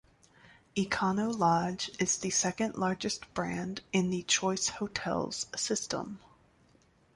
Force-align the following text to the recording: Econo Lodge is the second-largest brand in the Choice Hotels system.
Econo 0.75 1.31
Lodge 1.31 1.91
is 1.99 2.17
the 2.17 2.31
second-largest 2.31 3.31
brand 3.35 3.81
in 3.93 4.09
the 4.09 4.23
Choice 4.23 4.67
Hotels 4.69 5.45
system. 5.55 6.17